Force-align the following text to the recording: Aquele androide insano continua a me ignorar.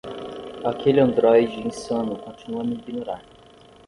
Aquele 0.65 0.99
androide 0.99 1.59
insano 1.61 2.15
continua 2.17 2.61
a 2.61 2.63
me 2.63 2.73
ignorar. 2.73 3.21